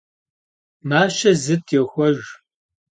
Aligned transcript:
Maşe 0.89 1.31
zıt' 1.43 1.71
yoxuejj. 1.75 2.23